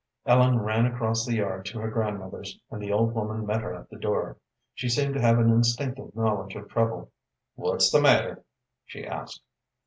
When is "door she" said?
3.99-4.89